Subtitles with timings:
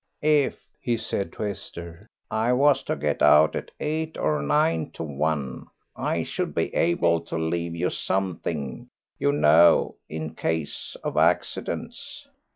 [0.23, 5.03] "If," he said to Esther, "I was to get out at eight or nine to
[5.03, 12.27] one I should be able to leave you something, you know, in case of accidents."